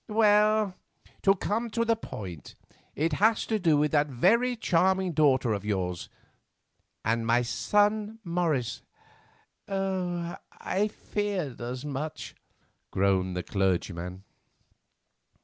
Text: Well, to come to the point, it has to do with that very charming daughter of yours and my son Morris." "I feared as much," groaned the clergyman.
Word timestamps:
Well, 0.09 0.73
to 1.21 1.35
come 1.35 1.69
to 1.69 1.85
the 1.85 1.95
point, 1.95 2.55
it 2.95 3.13
has 3.13 3.45
to 3.45 3.59
do 3.59 3.77
with 3.77 3.91
that 3.91 4.07
very 4.07 4.55
charming 4.55 5.11
daughter 5.11 5.53
of 5.53 5.63
yours 5.63 6.09
and 7.05 7.23
my 7.23 7.43
son 7.43 8.17
Morris." 8.23 8.81
"I 9.67 10.89
feared 10.91 11.61
as 11.61 11.85
much," 11.85 12.33
groaned 12.89 13.37
the 13.37 13.43
clergyman. 13.43 14.23